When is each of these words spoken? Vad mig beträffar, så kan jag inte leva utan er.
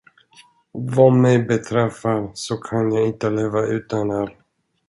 Vad 0.71 1.13
mig 1.13 1.43
beträffar, 1.43 2.31
så 2.33 2.57
kan 2.57 2.91
jag 2.91 3.07
inte 3.07 3.29
leva 3.29 3.61
utan 3.61 4.11
er. 4.11 4.37